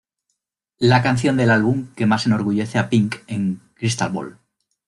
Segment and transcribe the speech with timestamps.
[0.79, 4.39] La canción del álbum que más enorgullece a Pink en "Crystal Ball".